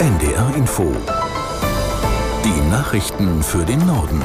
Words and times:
NDR 0.00 0.54
Info. 0.54 0.94
Die 2.44 2.70
Nachrichten 2.70 3.42
für 3.42 3.64
den 3.64 3.84
Norden. 3.84 4.22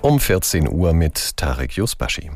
Um 0.00 0.18
14 0.18 0.66
Uhr 0.66 0.94
mit 0.94 1.36
Tarek 1.36 1.76
Yusbashi. 1.76 2.30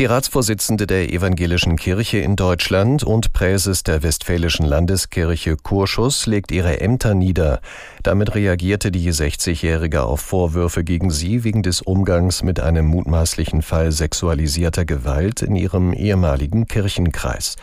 Die 0.00 0.04
Ratsvorsitzende 0.04 0.88
der 0.88 1.12
Evangelischen 1.12 1.76
Kirche 1.76 2.18
in 2.18 2.34
Deutschland 2.34 3.04
und 3.04 3.32
Präses 3.32 3.84
der 3.84 4.02
Westfälischen 4.02 4.66
Landeskirche 4.66 5.56
Kurschus 5.56 6.26
legt 6.26 6.50
ihre 6.50 6.80
Ämter 6.80 7.14
nieder. 7.14 7.60
Damit 8.02 8.34
reagierte 8.34 8.90
die 8.90 9.12
60-Jährige 9.12 10.02
auf 10.02 10.20
Vorwürfe 10.20 10.82
gegen 10.82 11.12
sie 11.12 11.44
wegen 11.44 11.62
des 11.62 11.82
Umgangs 11.82 12.42
mit 12.42 12.58
einem 12.58 12.86
mutmaßlichen 12.86 13.62
Fall 13.62 13.92
sexualisierter 13.92 14.84
Gewalt 14.84 15.42
in 15.42 15.54
ihrem 15.54 15.92
ehemaligen 15.92 16.66
Kirchenkreis. 16.66 17.54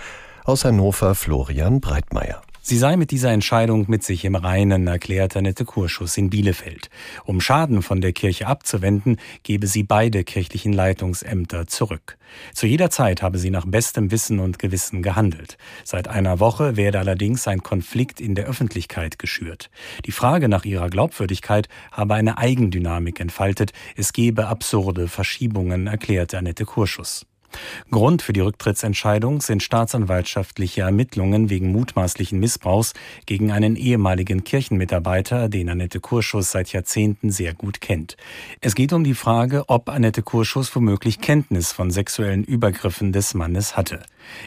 Aus 0.47 0.63
Hannover 0.63 1.15
Florian 1.15 1.81
Breitmeier. 1.81 2.39
Sie 2.61 2.77
sei 2.77 2.97
mit 2.97 3.09
dieser 3.09 3.31
Entscheidung 3.31 3.85
mit 3.87 4.03
sich 4.03 4.25
im 4.25 4.35
Reinen, 4.35 4.85
erklärte 4.85 5.39
Annette 5.39 5.65
Kurschus 5.65 6.17
in 6.17 6.29
Bielefeld. 6.29 6.91
Um 7.23 7.41
Schaden 7.41 7.81
von 7.81 7.99
der 7.99 8.13
Kirche 8.13 8.45
abzuwenden, 8.45 9.17
gebe 9.41 9.65
sie 9.65 9.81
beide 9.81 10.23
kirchlichen 10.23 10.71
Leitungsämter 10.71 11.65
zurück. 11.65 12.19
Zu 12.53 12.67
jeder 12.67 12.91
Zeit 12.91 13.23
habe 13.23 13.39
sie 13.39 13.49
nach 13.49 13.65
bestem 13.65 14.11
Wissen 14.11 14.37
und 14.37 14.59
Gewissen 14.59 15.01
gehandelt. 15.01 15.57
Seit 15.83 16.07
einer 16.09 16.39
Woche 16.39 16.75
werde 16.75 16.99
allerdings 16.99 17.47
ein 17.47 17.63
Konflikt 17.63 18.21
in 18.21 18.35
der 18.35 18.45
Öffentlichkeit 18.45 19.17
geschürt. 19.17 19.71
Die 20.05 20.11
Frage 20.11 20.47
nach 20.47 20.63
ihrer 20.63 20.91
Glaubwürdigkeit 20.91 21.69
habe 21.91 22.13
eine 22.13 22.37
Eigendynamik 22.37 23.19
entfaltet. 23.19 23.73
Es 23.95 24.13
gebe 24.13 24.45
absurde 24.45 25.07
Verschiebungen, 25.07 25.87
erklärte 25.87 26.37
Annette 26.37 26.65
Kurschus. 26.65 27.25
Grund 27.91 28.21
für 28.21 28.33
die 28.33 28.39
Rücktrittsentscheidung 28.39 29.41
sind 29.41 29.63
staatsanwaltschaftliche 29.63 30.81
Ermittlungen 30.81 31.49
wegen 31.49 31.71
mutmaßlichen 31.71 32.39
Missbrauchs 32.39 32.93
gegen 33.25 33.51
einen 33.51 33.75
ehemaligen 33.75 34.43
Kirchenmitarbeiter, 34.43 35.49
den 35.49 35.69
Annette 35.69 35.99
Kurschus 35.99 36.51
seit 36.51 36.71
Jahrzehnten 36.71 37.31
sehr 37.31 37.53
gut 37.53 37.81
kennt. 37.81 38.17
Es 38.61 38.75
geht 38.75 38.93
um 38.93 39.03
die 39.03 39.13
Frage, 39.13 39.63
ob 39.67 39.89
Annette 39.89 40.21
Kurschus 40.21 40.75
womöglich 40.75 41.21
Kenntnis 41.21 41.71
von 41.71 41.91
sexuellen 41.91 42.43
Übergriffen 42.43 43.11
des 43.11 43.33
Mannes 43.33 43.77
hatte. 43.77 44.03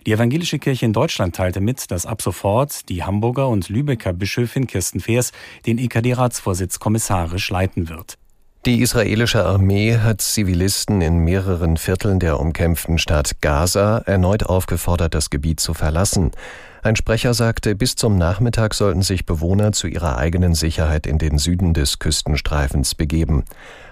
Die 0.06 0.12
evangelische 0.12 0.58
Kirche 0.58 0.86
in 0.86 0.92
Deutschland 0.92 1.36
teilte 1.36 1.60
mit, 1.60 1.90
dass 1.90 2.06
ab 2.06 2.22
sofort 2.22 2.88
die 2.88 3.04
Hamburger 3.04 3.48
und 3.48 3.68
Lübecker 3.68 4.12
Bischöfin 4.12 4.66
Kirsten 4.66 5.00
Feers 5.00 5.32
den 5.66 5.78
EKD-Ratsvorsitz 5.78 6.78
kommissarisch 6.78 7.50
leiten 7.50 7.88
wird. 7.88 8.18
Die 8.66 8.80
israelische 8.80 9.44
Armee 9.46 9.98
hat 9.98 10.20
Zivilisten 10.20 11.00
in 11.00 11.18
mehreren 11.20 11.76
Vierteln 11.76 12.18
der 12.18 12.40
umkämpften 12.40 12.98
Stadt 12.98 13.40
Gaza 13.40 13.98
erneut 13.98 14.42
aufgefordert, 14.42 15.14
das 15.14 15.30
Gebiet 15.30 15.60
zu 15.60 15.74
verlassen. 15.74 16.32
Ein 16.82 16.96
Sprecher 16.96 17.34
sagte, 17.34 17.76
bis 17.76 17.94
zum 17.94 18.16
Nachmittag 18.16 18.74
sollten 18.74 19.02
sich 19.02 19.26
Bewohner 19.26 19.72
zu 19.72 19.86
ihrer 19.86 20.18
eigenen 20.18 20.54
Sicherheit 20.54 21.06
in 21.06 21.18
den 21.18 21.38
Süden 21.38 21.72
des 21.72 22.00
Küstenstreifens 22.00 22.94
begeben. 22.94 23.44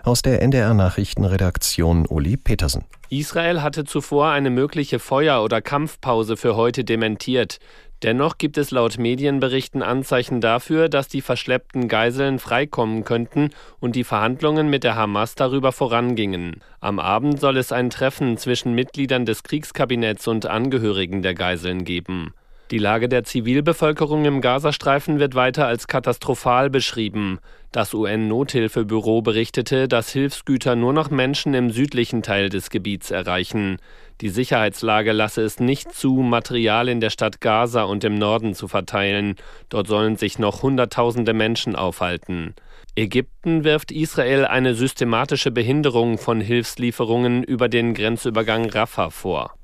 Aus 0.03 0.23
der 0.23 0.43
NDR 0.43 0.75
Nachrichtenredaktion 0.75 2.07
Uli 2.07 2.37
Petersen. 2.37 2.85
Israel 3.09 3.63
hatte 3.63 3.85
zuvor 3.85 4.31
eine 4.31 4.51
mögliche 4.51 4.99
Feuer- 4.99 5.45
oder 5.45 5.63
Kampfpause 5.63 6.37
für 6.37 6.57
heute 6.57 6.85
dementiert. 6.85 7.61
Dennoch 8.03 8.37
gibt 8.37 8.59
es 8.59 8.71
laut 8.71 8.99
Medienberichten 8.99 9.83
Anzeichen 9.83 10.41
dafür, 10.41 10.89
dass 10.89 11.09
die 11.09 11.23
verschleppten 11.23 11.89
Geiseln 11.89 12.39
freikommen 12.39 13.05
könnten 13.05 13.51
und 13.81 13.97
die 13.97 14.05
Verhandlungen 14.05 14.69
mit 14.69 14.85
der 14.85 14.97
Hamas 14.97 15.35
darüber 15.35 15.73
vorangingen. 15.73 16.61
Am 16.81 16.99
Abend 16.99 17.41
soll 17.41 17.57
es 17.57 17.73
ein 17.73 17.89
Treffen 17.89 18.37
zwischen 18.37 18.75
Mitgliedern 18.75 19.25
des 19.25 19.43
Kriegskabinetts 19.43 20.29
und 20.29 20.45
Angehörigen 20.45 21.23
der 21.23 21.35
Geiseln 21.35 21.85
geben. 21.85 22.35
Die 22.73 22.79
Lage 22.79 23.09
der 23.09 23.23
Zivilbevölkerung 23.23 24.25
im 24.25 24.41
Gazastreifen 24.41 25.21
wird 25.21 25.37
weiter 25.37 25.69
als 25.69 25.87
katastrophal 25.87 26.69
beschrieben. 26.69 27.39
Das 27.71 27.95
UN-Nothilfebüro 27.95 29.23
berichtete, 29.23 29.87
dass 29.87 30.11
Hilfsgüter 30.11 30.75
nur 30.75 30.93
noch 30.93 31.09
Menschen 31.09 31.55
im 31.55 31.71
südlichen 31.71 32.23
Teil 32.23 32.49
des 32.49 32.71
Gebiets 32.71 33.13
erreichen. 33.13 33.77
Die 34.21 34.31
Sicherheitslage 34.31 35.13
lasse 35.13 35.43
es 35.43 35.61
nicht 35.61 35.93
zu, 35.93 36.15
Material 36.15 36.89
in 36.89 37.01
der 37.01 37.11
Stadt 37.11 37.41
Gaza 37.41 37.85
und 37.85 38.03
im 38.03 38.17
Norden 38.17 38.55
zu 38.55 38.67
verteilen. 38.67 39.37
Dort 39.69 39.87
sollen 39.87 40.17
sich 40.17 40.41
noch 40.41 40.63
Hunderttausende 40.63 41.35
Menschen 41.35 41.77
aufhalten. 41.77 42.57
Ägypten 42.97 43.63
wirft 43.63 43.93
Israel 43.93 44.45
eine 44.45 44.75
systematische 44.75 45.53
Behinderung 45.53 46.19
von 46.19 46.41
Hilfslieferungen 46.41 47.45
über 47.45 47.69
den 47.69 47.95
Grenzübergang 47.95 48.69
Rafah 48.69 49.11
vor. 49.11 49.56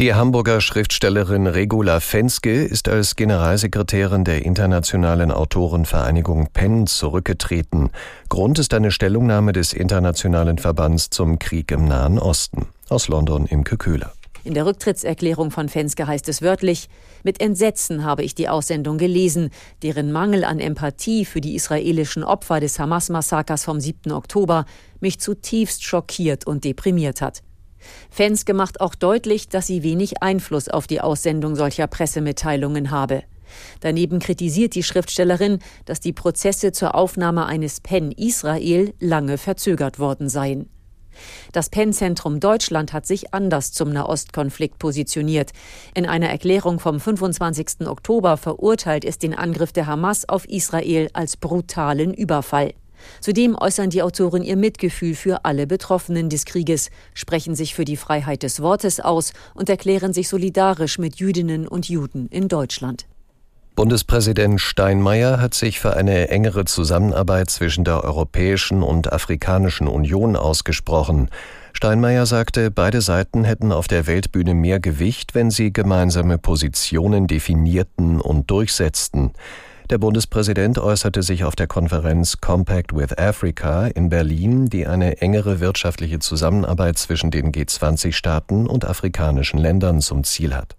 Die 0.00 0.12
Hamburger 0.12 0.60
Schriftstellerin 0.60 1.46
Regula 1.46 2.00
Fenske 2.00 2.64
ist 2.64 2.88
als 2.88 3.14
Generalsekretärin 3.14 4.24
der 4.24 4.44
Internationalen 4.44 5.30
Autorenvereinigung 5.30 6.48
PEN 6.52 6.88
zurückgetreten. 6.88 7.90
Grund 8.28 8.58
ist 8.58 8.74
eine 8.74 8.90
Stellungnahme 8.90 9.52
des 9.52 9.72
Internationalen 9.72 10.58
Verbands 10.58 11.10
zum 11.10 11.38
Krieg 11.38 11.70
im 11.70 11.84
Nahen 11.84 12.18
Osten. 12.18 12.66
Aus 12.88 13.06
London 13.06 13.46
im 13.46 13.62
Köhler. 13.62 14.12
In 14.42 14.54
der 14.54 14.66
Rücktrittserklärung 14.66 15.52
von 15.52 15.68
Fenske 15.68 16.08
heißt 16.08 16.28
es 16.28 16.42
wörtlich, 16.42 16.88
mit 17.22 17.40
Entsetzen 17.40 18.04
habe 18.04 18.24
ich 18.24 18.34
die 18.34 18.48
Aussendung 18.48 18.98
gelesen, 18.98 19.50
deren 19.84 20.10
Mangel 20.10 20.42
an 20.42 20.58
Empathie 20.58 21.24
für 21.24 21.40
die 21.40 21.54
israelischen 21.54 22.24
Opfer 22.24 22.58
des 22.58 22.80
Hamas-Massakers 22.80 23.62
vom 23.62 23.78
7. 23.78 24.10
Oktober 24.10 24.64
mich 24.98 25.20
zutiefst 25.20 25.84
schockiert 25.84 26.48
und 26.48 26.64
deprimiert 26.64 27.22
hat. 27.22 27.44
Fenske 28.10 28.54
macht 28.54 28.80
auch 28.80 28.94
deutlich, 28.94 29.48
dass 29.48 29.66
sie 29.66 29.82
wenig 29.82 30.22
Einfluss 30.22 30.68
auf 30.68 30.86
die 30.86 31.00
Aussendung 31.00 31.56
solcher 31.56 31.86
Pressemitteilungen 31.86 32.90
habe. 32.90 33.22
Daneben 33.80 34.18
kritisiert 34.18 34.74
die 34.74 34.82
Schriftstellerin, 34.82 35.58
dass 35.84 36.00
die 36.00 36.12
Prozesse 36.12 36.72
zur 36.72 36.94
Aufnahme 36.94 37.46
eines 37.46 37.80
PEN 37.80 38.12
Israel 38.12 38.94
lange 39.00 39.38
verzögert 39.38 39.98
worden 39.98 40.28
seien. 40.28 40.68
Das 41.52 41.70
PEN-Zentrum 41.70 42.40
Deutschland 42.40 42.92
hat 42.92 43.06
sich 43.06 43.32
anders 43.32 43.72
zum 43.72 43.90
Nahostkonflikt 43.90 44.78
positioniert. 44.78 45.52
In 45.94 46.06
einer 46.06 46.28
Erklärung 46.28 46.80
vom 46.80 46.98
25. 46.98 47.86
Oktober 47.86 48.36
verurteilt 48.36 49.04
es 49.04 49.18
den 49.18 49.34
Angriff 49.34 49.72
der 49.72 49.86
Hamas 49.86 50.28
auf 50.28 50.44
Israel 50.48 51.08
als 51.12 51.36
brutalen 51.36 52.12
Überfall. 52.12 52.74
Zudem 53.20 53.56
äußern 53.56 53.90
die 53.90 54.02
Autoren 54.02 54.42
ihr 54.42 54.56
Mitgefühl 54.56 55.14
für 55.14 55.44
alle 55.44 55.66
Betroffenen 55.66 56.28
des 56.28 56.44
Krieges, 56.44 56.90
sprechen 57.14 57.54
sich 57.54 57.74
für 57.74 57.84
die 57.84 57.96
Freiheit 57.96 58.42
des 58.42 58.60
Wortes 58.60 59.00
aus 59.00 59.32
und 59.54 59.68
erklären 59.68 60.12
sich 60.12 60.28
solidarisch 60.28 60.98
mit 60.98 61.16
Jüdinnen 61.16 61.68
und 61.68 61.88
Juden 61.88 62.28
in 62.28 62.48
Deutschland. 62.48 63.06
Bundespräsident 63.76 64.60
Steinmeier 64.60 65.40
hat 65.40 65.52
sich 65.52 65.80
für 65.80 65.96
eine 65.96 66.28
engere 66.28 66.64
Zusammenarbeit 66.64 67.50
zwischen 67.50 67.82
der 67.82 68.04
Europäischen 68.04 68.84
und 68.84 69.12
Afrikanischen 69.12 69.88
Union 69.88 70.36
ausgesprochen. 70.36 71.28
Steinmeier 71.72 72.24
sagte, 72.24 72.70
beide 72.70 73.00
Seiten 73.00 73.42
hätten 73.42 73.72
auf 73.72 73.88
der 73.88 74.06
Weltbühne 74.06 74.54
mehr 74.54 74.78
Gewicht, 74.78 75.34
wenn 75.34 75.50
sie 75.50 75.72
gemeinsame 75.72 76.38
Positionen 76.38 77.26
definierten 77.26 78.20
und 78.20 78.48
durchsetzten. 78.48 79.32
Der 79.90 79.98
Bundespräsident 79.98 80.78
äußerte 80.78 81.22
sich 81.22 81.44
auf 81.44 81.56
der 81.56 81.66
Konferenz 81.66 82.40
Compact 82.40 82.96
with 82.96 83.18
Africa 83.18 83.86
in 83.86 84.08
Berlin, 84.08 84.66
die 84.70 84.86
eine 84.86 85.20
engere 85.20 85.60
wirtschaftliche 85.60 86.20
Zusammenarbeit 86.20 86.96
zwischen 86.96 87.30
den 87.30 87.52
G20-Staaten 87.52 88.66
und 88.66 88.86
afrikanischen 88.86 89.58
Ländern 89.58 90.00
zum 90.00 90.24
Ziel 90.24 90.54
hat. 90.54 90.74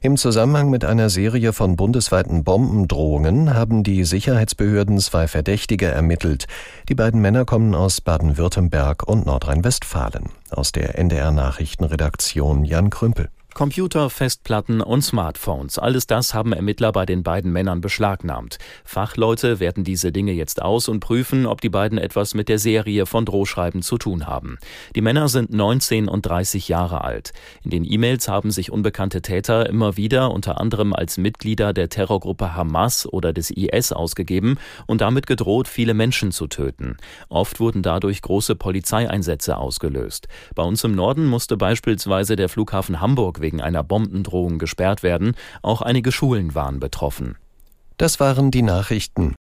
Im 0.00 0.16
Zusammenhang 0.16 0.70
mit 0.70 0.86
einer 0.86 1.10
Serie 1.10 1.52
von 1.52 1.76
bundesweiten 1.76 2.44
Bombendrohungen 2.44 3.54
haben 3.54 3.82
die 3.82 4.04
Sicherheitsbehörden 4.04 4.98
zwei 4.98 5.28
Verdächtige 5.28 5.86
ermittelt. 5.86 6.46
Die 6.88 6.94
beiden 6.94 7.20
Männer 7.20 7.44
kommen 7.44 7.74
aus 7.74 8.00
Baden-Württemberg 8.00 9.06
und 9.06 9.26
Nordrhein-Westfalen. 9.26 10.30
Aus 10.50 10.72
der 10.72 10.98
NDR 10.98 11.30
Nachrichtenredaktion 11.30 12.64
Jan 12.64 12.90
Krümpel. 12.90 13.30
Computer, 13.54 14.10
Festplatten 14.10 14.80
und 14.80 15.02
Smartphones, 15.02 15.78
alles 15.78 16.08
das 16.08 16.34
haben 16.34 16.52
Ermittler 16.52 16.90
bei 16.90 17.06
den 17.06 17.22
beiden 17.22 17.52
Männern 17.52 17.80
beschlagnahmt. 17.80 18.58
Fachleute 18.84 19.60
werten 19.60 19.84
diese 19.84 20.10
Dinge 20.10 20.32
jetzt 20.32 20.60
aus 20.60 20.88
und 20.88 20.98
prüfen, 20.98 21.46
ob 21.46 21.60
die 21.60 21.68
beiden 21.68 21.96
etwas 21.96 22.34
mit 22.34 22.48
der 22.48 22.58
Serie 22.58 23.06
von 23.06 23.24
Drohschreiben 23.24 23.80
zu 23.82 23.96
tun 23.96 24.26
haben. 24.26 24.58
Die 24.96 25.02
Männer 25.02 25.28
sind 25.28 25.52
19 25.52 26.08
und 26.08 26.26
30 26.26 26.66
Jahre 26.66 27.04
alt. 27.04 27.32
In 27.62 27.70
den 27.70 27.84
E-Mails 27.84 28.26
haben 28.26 28.50
sich 28.50 28.72
unbekannte 28.72 29.22
Täter 29.22 29.68
immer 29.68 29.96
wieder 29.96 30.32
unter 30.32 30.60
anderem 30.60 30.92
als 30.92 31.16
Mitglieder 31.16 31.72
der 31.72 31.88
Terrorgruppe 31.88 32.56
Hamas 32.56 33.06
oder 33.06 33.32
des 33.32 33.50
IS 33.50 33.92
ausgegeben 33.92 34.58
und 34.88 35.00
damit 35.00 35.28
gedroht, 35.28 35.68
viele 35.68 35.94
Menschen 35.94 36.32
zu 36.32 36.48
töten. 36.48 36.96
Oft 37.28 37.60
wurden 37.60 37.82
dadurch 37.82 38.20
große 38.20 38.56
Polizeieinsätze 38.56 39.56
ausgelöst. 39.56 40.26
Bei 40.56 40.64
uns 40.64 40.82
im 40.82 40.96
Norden 40.96 41.26
musste 41.26 41.56
beispielsweise 41.56 42.34
der 42.34 42.48
Flughafen 42.48 43.00
Hamburg 43.00 43.43
wegen 43.44 43.60
einer 43.60 43.84
Bombendrohung 43.84 44.58
gesperrt 44.58 45.04
werden. 45.04 45.36
Auch 45.62 45.82
einige 45.82 46.10
Schulen 46.10 46.56
waren 46.56 46.80
betroffen. 46.80 47.36
Das 47.98 48.18
waren 48.18 48.50
die 48.50 48.62
Nachrichten. 48.62 49.36